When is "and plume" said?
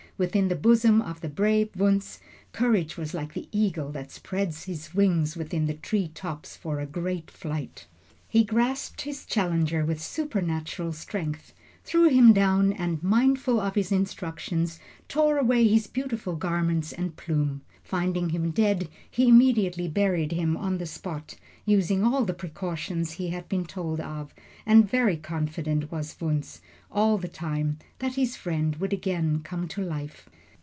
16.93-17.63